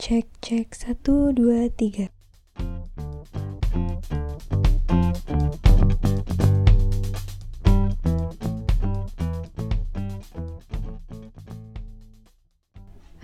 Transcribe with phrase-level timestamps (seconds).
[0.00, 2.08] Cek cek satu dua tiga.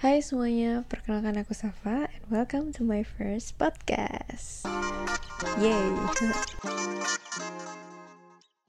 [0.04, 4.68] Hai semuanya, perkenalkan aku Safa and welcome to my first podcast.
[5.56, 5.80] Yay.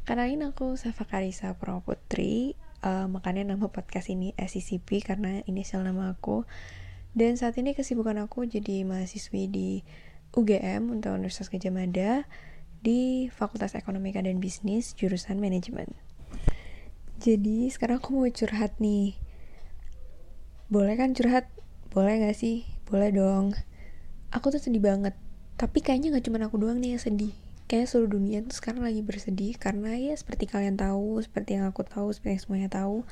[0.08, 2.56] Kenalin aku Safa Karisa Purwo Putri.
[2.80, 6.48] Uh, makanya nama podcast ini SCCP karena inisial nama aku.
[7.18, 9.82] Dan saat ini kesibukan aku jadi mahasiswi di
[10.38, 12.30] UGM untuk Universitas Gajah Mada
[12.86, 15.98] di Fakultas Ekonomika dan Bisnis jurusan manajemen.
[17.18, 19.18] Jadi sekarang aku mau curhat nih.
[20.70, 21.50] Boleh kan curhat?
[21.90, 22.70] Boleh gak sih?
[22.86, 23.58] Boleh dong.
[24.30, 25.18] Aku tuh sedih banget.
[25.58, 27.34] Tapi kayaknya gak cuma aku doang nih yang sedih.
[27.66, 31.82] Kayaknya seluruh dunia tuh sekarang lagi bersedih karena ya seperti kalian tahu seperti yang aku
[31.82, 33.10] tahu seperti yang semuanya tahu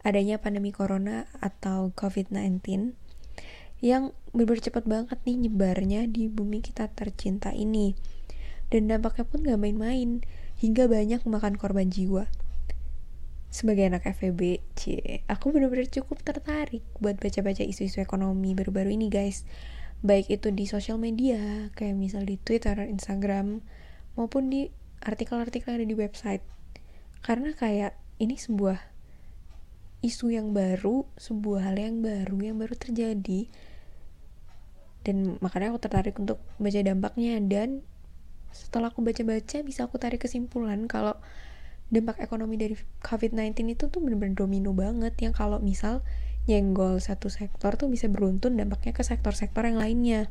[0.00, 2.96] adanya pandemi corona atau covid-19
[3.80, 7.96] yang benar cepat banget nih nyebarnya di bumi kita tercinta ini
[8.68, 10.20] dan dampaknya pun gak main-main
[10.60, 12.28] hingga banyak memakan korban jiwa
[13.50, 14.82] sebagai anak FEB, C,
[15.26, 19.42] aku benar-benar cukup tertarik buat baca-baca isu-isu ekonomi baru-baru ini guys.
[20.06, 23.60] Baik itu di sosial media, kayak misal di Twitter, Instagram,
[24.14, 24.70] maupun di
[25.02, 26.46] artikel-artikel yang ada di website.
[27.26, 28.78] Karena kayak ini sebuah
[30.00, 33.48] isu yang baru, sebuah hal yang baru, yang baru terjadi.
[35.04, 37.84] Dan makanya aku tertarik untuk baca dampaknya dan
[38.50, 41.14] setelah aku baca-baca bisa aku tarik kesimpulan kalau
[41.90, 46.02] dampak ekonomi dari COVID-19 itu tuh bener-bener domino banget yang kalau misal
[46.46, 50.30] nyenggol satu sektor tuh bisa beruntun dampaknya ke sektor-sektor yang lainnya.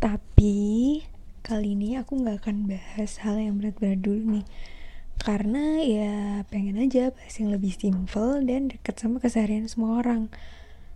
[0.00, 1.00] Tapi
[1.40, 4.46] kali ini aku nggak akan bahas hal yang berat-berat dulu nih.
[5.20, 10.32] Karena ya pengen aja bahas yang lebih simple dan deket sama keseharian semua orang.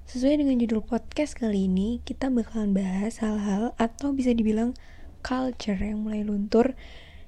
[0.09, 4.73] Sesuai dengan judul podcast kali ini, kita bakalan bahas hal-hal atau bisa dibilang
[5.21, 6.73] culture yang mulai luntur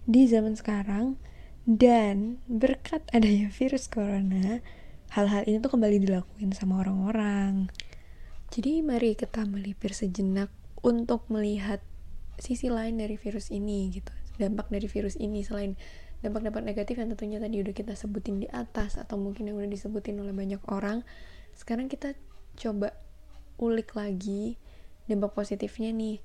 [0.08, 1.20] di zaman sekarang
[1.68, 4.64] dan berkat adanya virus corona,
[5.12, 7.68] hal-hal ini tuh kembali dilakuin sama orang-orang.
[8.48, 10.48] Jadi mari kita melipir sejenak
[10.80, 11.84] untuk melihat
[12.40, 14.16] sisi lain dari virus ini gitu.
[14.40, 15.76] Dampak dari virus ini selain
[16.24, 20.16] dampak-dampak negatif yang tentunya tadi udah kita sebutin di atas atau mungkin yang udah disebutin
[20.20, 21.04] oleh banyak orang.
[21.52, 22.16] Sekarang kita
[22.56, 22.96] coba
[23.60, 24.56] ulik lagi
[25.08, 26.20] dampak positifnya nih.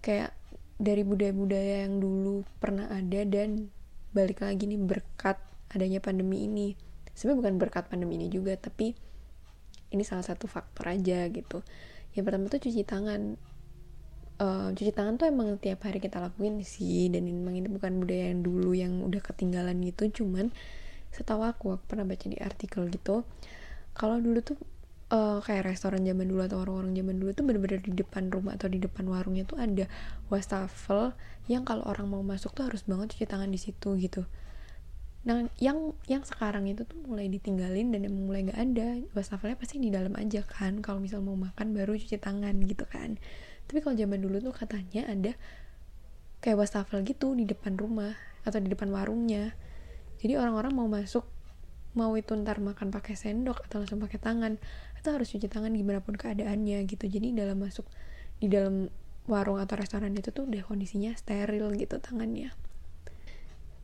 [0.00, 0.34] Kayak
[0.80, 3.68] dari budaya-budaya yang dulu pernah ada dan
[4.16, 5.36] balik lagi nih berkat
[5.70, 6.74] adanya pandemi ini
[7.14, 8.96] sebenarnya bukan berkat pandemi ini juga tapi
[9.92, 11.62] ini salah satu faktor aja gitu
[12.16, 13.38] yang pertama tuh cuci tangan
[14.40, 17.12] uh, cuci tangan tuh emang tiap hari kita lakuin sih.
[17.12, 20.24] Dan memang ini bukan budaya yang dulu yang udah ketinggalan gitu.
[20.24, 20.50] Cuman
[21.12, 23.22] setahu aku aku pernah baca di artikel gitu.
[23.92, 24.56] Kalau dulu tuh
[25.12, 28.70] uh, kayak restoran zaman dulu atau orang-orang zaman dulu tuh bener-bener di depan rumah atau
[28.70, 29.84] di depan warungnya tuh ada
[30.32, 31.12] wastafel
[31.50, 34.24] yang kalau orang mau masuk tuh harus banget cuci tangan di situ gitu.
[35.20, 38.88] Nah yang yang sekarang itu tuh mulai ditinggalin dan yang mulai gak ada.
[39.12, 40.80] Wastafelnya pasti di dalam aja kan.
[40.80, 43.20] Kalau misal mau makan baru cuci tangan gitu kan
[43.70, 45.38] tapi kalau zaman dulu tuh katanya ada
[46.42, 49.54] kayak wastafel gitu di depan rumah atau di depan warungnya.
[50.18, 51.22] Jadi orang-orang mau masuk
[51.94, 54.58] mau itu ntar makan pakai sendok atau langsung pakai tangan
[54.98, 57.06] itu harus cuci tangan gimana pun keadaannya gitu.
[57.06, 57.86] Jadi dalam masuk
[58.42, 58.90] di dalam
[59.30, 62.50] warung atau restoran itu tuh udah kondisinya steril gitu tangannya.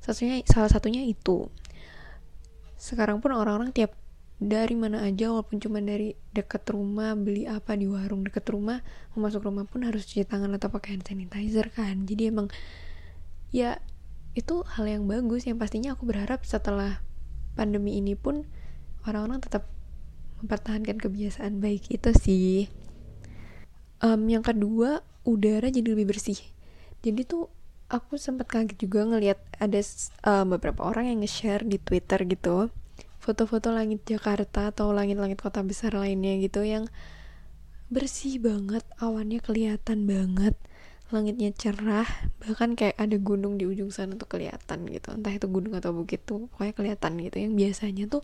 [0.03, 1.47] Satunya salah satunya itu.
[2.75, 3.95] Sekarang pun orang-orang tiap
[4.37, 8.85] dari mana aja walaupun cuma dari deket rumah beli apa di warung deket rumah
[9.17, 12.05] mau masuk rumah pun harus cuci tangan atau pakai hand sanitizer kan.
[12.05, 12.53] Jadi emang
[13.49, 13.81] ya
[14.37, 15.49] itu hal yang bagus.
[15.49, 17.01] Yang pastinya aku berharap setelah
[17.57, 18.45] pandemi ini pun
[19.09, 19.65] orang-orang tetap
[20.45, 22.69] mempertahankan kebiasaan baik itu sih.
[24.05, 26.37] Um, yang kedua udara jadi lebih bersih.
[27.01, 27.49] Jadi tuh
[27.89, 29.81] aku sempat kaget juga ngelihat ada
[30.29, 32.69] uh, beberapa orang yang nge-share di Twitter gitu
[33.27, 36.87] foto-foto langit Jakarta atau langit-langit kota besar lainnya gitu yang
[37.91, 40.55] bersih banget awannya kelihatan banget
[41.15, 42.07] langitnya cerah
[42.43, 45.15] bahkan kayak ada gunung di ujung sana tuh kelihatan gitu.
[45.15, 47.37] Entah itu gunung atau bukit tuh pokoknya kelihatan gitu.
[47.39, 48.23] Yang biasanya tuh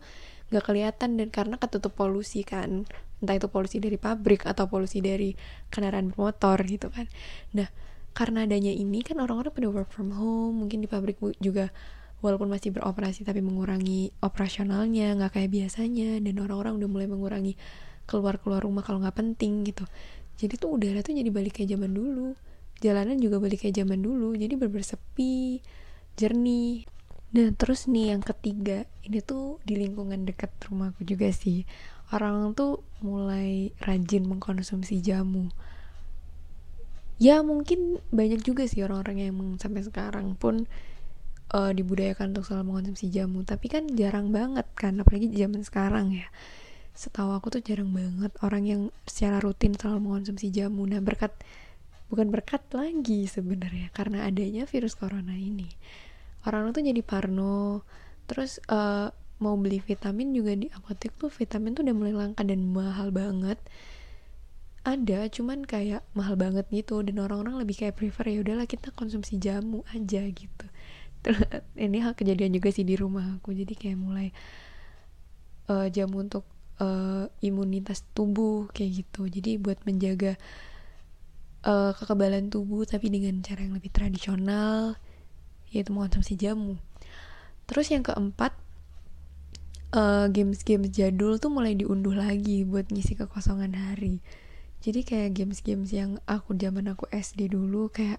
[0.50, 2.82] nggak kelihatan dan karena ketutup polusi kan.
[3.22, 5.38] Entah itu polusi dari pabrik atau polusi dari
[5.70, 7.06] kendaraan bermotor gitu kan.
[7.54, 7.70] Nah
[8.18, 11.70] karena adanya ini kan orang-orang pada work from home mungkin di pabrik juga
[12.22, 16.22] walaupun masih beroperasi tapi mengurangi operasionalnya nggak kayak biasanya.
[16.22, 17.58] Dan orang-orang udah mulai mengurangi
[18.06, 19.84] keluar keluar rumah kalau nggak penting gitu.
[20.38, 22.38] Jadi tuh udara tuh jadi balik kayak zaman dulu.
[22.80, 24.32] Jalanan juga balik kayak zaman dulu.
[24.38, 25.60] Jadi berbersepi
[26.16, 26.86] jernih.
[27.32, 31.66] Nah terus nih yang ketiga ini tuh di lingkungan dekat rumahku juga sih.
[32.12, 35.48] Orang tuh mulai rajin mengkonsumsi jamu.
[37.22, 40.66] Ya mungkin banyak juga sih orang-orang yang sampai sekarang pun
[41.52, 43.44] uh, dibudayakan untuk selalu mengonsumsi jamu.
[43.44, 46.28] Tapi kan jarang banget kan apalagi zaman sekarang ya.
[46.92, 50.84] Setahu aku tuh jarang banget orang yang secara rutin selalu mengonsumsi jamu.
[50.88, 51.32] Nah berkat
[52.12, 55.68] bukan berkat lagi sebenarnya karena adanya virus corona ini.
[56.44, 57.86] Orang tuh jadi parno.
[58.28, 59.12] Terus uh,
[59.42, 63.60] mau beli vitamin juga di apotek tuh vitamin tuh udah mulai langka dan mahal banget.
[64.82, 67.00] Ada cuman kayak mahal banget gitu.
[67.06, 70.66] Dan orang-orang lebih kayak prefer ya udahlah kita konsumsi jamu aja gitu
[71.86, 73.54] ini hal kejadian juga sih di rumah aku.
[73.54, 74.28] Jadi kayak mulai
[75.70, 76.44] uh, jamu untuk
[76.82, 79.30] uh, imunitas tubuh kayak gitu.
[79.30, 80.34] Jadi buat menjaga
[81.66, 84.98] uh, kekebalan tubuh tapi dengan cara yang lebih tradisional
[85.72, 86.76] yaitu mengkonsumsi jamu.
[87.64, 88.52] Terus yang keempat
[90.32, 94.24] games-games uh, jadul tuh mulai diunduh lagi buat ngisi kekosongan hari.
[94.82, 98.18] Jadi kayak games-games yang aku zaman aku SD dulu kayak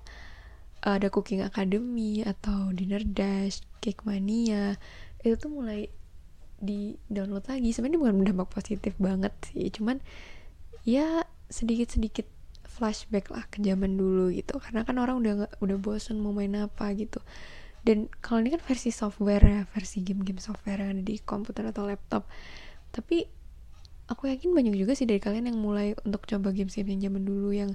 [0.83, 4.75] ada cooking academy atau dinner dash cake mania
[5.23, 5.87] itu tuh mulai
[6.59, 7.71] di download lagi.
[7.71, 10.03] Sebenarnya bukan berdampak positif banget sih cuman
[10.83, 12.27] ya sedikit sedikit
[12.67, 14.59] flashback lah ke zaman dulu gitu.
[14.59, 17.23] Karena kan orang udah gak, udah bosen mau main apa gitu.
[17.83, 21.87] Dan kalau ini kan versi software ya versi game-game software yang ada di komputer atau
[21.87, 22.27] laptop.
[22.91, 23.27] Tapi
[24.07, 27.55] aku yakin banyak juga sih dari kalian yang mulai untuk coba games-games yang zaman dulu
[27.55, 27.71] yang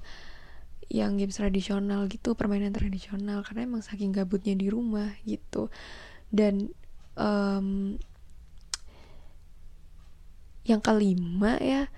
[0.88, 5.68] yang games tradisional gitu permainan tradisional karena emang saking gabutnya di rumah gitu.
[6.32, 6.72] Dan
[7.16, 7.96] um,
[10.64, 11.88] yang kelima ya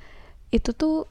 [0.51, 1.07] itu tuh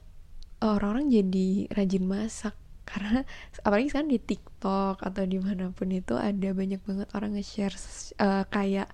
[0.59, 2.55] orang-orang jadi rajin masak.
[2.83, 3.23] Karena
[3.65, 7.75] apalagi sekarang di TikTok atau di mana pun itu ada banyak banget orang nge-share
[8.19, 8.91] uh, kayak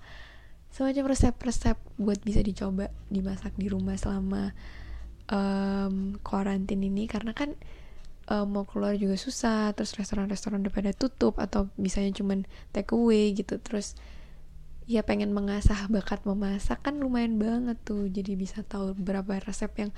[0.70, 4.54] semacam resep-resep buat bisa dicoba dimasak di rumah selama
[5.32, 7.10] um, karantin ini.
[7.10, 7.58] Karena kan
[8.30, 13.34] um, mau keluar juga susah terus restoran-restoran udah pada tutup atau bisanya cuman take away
[13.34, 13.58] gitu.
[13.62, 13.98] Terus
[14.86, 18.10] ya pengen mengasah bakat memasak kan lumayan banget tuh.
[18.10, 19.92] Jadi bisa tahu berapa resep yang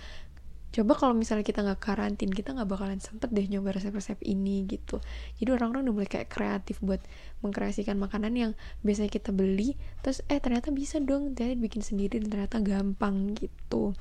[0.67, 4.99] coba kalau misalnya kita nggak karantin kita nggak bakalan sempet deh nyoba resep-resep ini gitu.
[5.39, 6.99] Jadi orang-orang udah mulai kayak kreatif buat
[7.39, 8.51] mengkreasikan makanan yang
[8.83, 13.95] biasanya kita beli terus eh ternyata bisa dong ternyata bikin sendiri dan ternyata gampang gitu.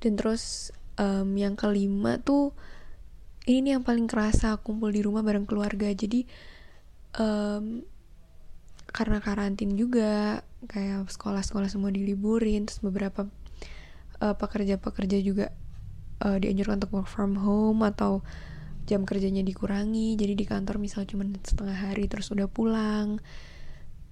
[0.00, 2.52] Dan terus um, yang kelima tuh
[3.58, 5.90] ini yang paling kerasa kumpul di rumah bareng keluarga.
[5.90, 6.22] Jadi
[7.18, 7.82] um,
[8.90, 13.26] karena karantin juga kayak sekolah-sekolah semua diliburin terus beberapa
[14.20, 15.54] uh, pekerja-pekerja juga
[16.26, 18.20] uh, dianjurkan untuk work from home atau
[18.84, 20.18] jam kerjanya dikurangi.
[20.18, 23.22] Jadi di kantor misal cuma setengah hari terus udah pulang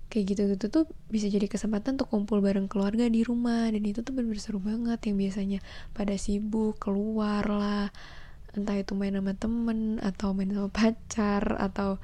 [0.08, 3.68] kayak gitu-gitu tuh bisa jadi kesempatan untuk kumpul bareng keluarga di rumah.
[3.68, 5.58] Dan itu tuh bener-bener seru banget yang biasanya
[5.92, 7.90] pada sibuk keluar lah
[8.56, 12.00] entah itu main sama temen atau main sama pacar atau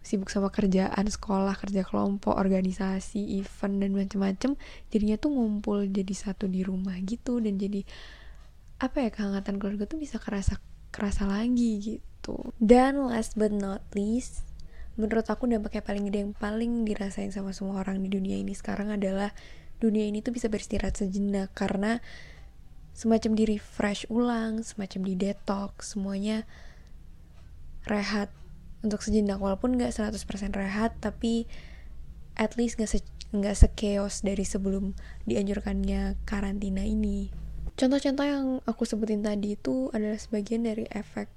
[0.00, 4.50] sibuk sama kerjaan sekolah kerja kelompok organisasi event dan macem-macem
[4.88, 7.84] jadinya tuh ngumpul jadi satu di rumah gitu dan jadi
[8.78, 10.62] apa ya kehangatan keluarga tuh bisa kerasa
[10.94, 12.54] kerasa lagi gitu.
[12.56, 14.48] Dan last but not least
[14.98, 18.90] menurut aku dampaknya paling gede yang paling dirasain sama semua orang di dunia ini sekarang
[18.90, 19.30] adalah
[19.78, 22.02] dunia ini tuh bisa beristirahat sejenak karena
[22.98, 26.42] semacam di refresh ulang semacam di detox semuanya
[27.86, 28.34] rehat
[28.82, 29.38] untuk sejenak.
[29.38, 30.18] Walaupun nggak 100%
[30.58, 31.46] rehat tapi
[32.34, 34.98] at least nggak se nggak sekeos dari sebelum
[35.30, 37.30] dianjurkannya karantina ini.
[37.78, 41.30] Contoh-contoh yang aku sebutin tadi itu adalah sebagian dari efek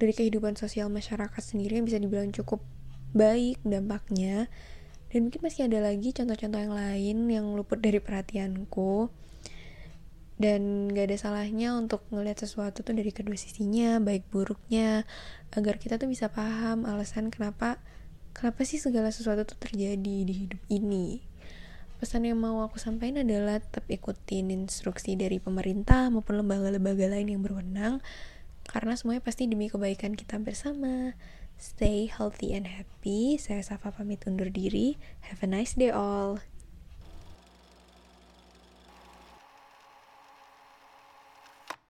[0.00, 2.64] dari kehidupan sosial masyarakat sendiri yang bisa dibilang cukup
[3.12, 4.48] baik dampaknya.
[5.12, 9.12] Dan mungkin masih ada lagi contoh-contoh yang lain yang luput dari perhatianku
[10.34, 15.06] dan gak ada salahnya untuk ngelihat sesuatu tuh dari kedua sisinya baik buruknya
[15.54, 17.78] agar kita tuh bisa paham alasan kenapa
[18.34, 21.22] kenapa sih segala sesuatu tuh terjadi di hidup ini.
[22.02, 27.40] Pesan yang mau aku sampaikan adalah tetap ikutin instruksi dari pemerintah maupun lembaga-lembaga lain yang
[27.40, 28.02] berwenang
[28.66, 31.14] karena semuanya pasti demi kebaikan kita bersama
[31.54, 33.38] stay healthy and happy.
[33.38, 34.98] Saya Safa pamit undur diri.
[35.30, 36.42] Have a nice day all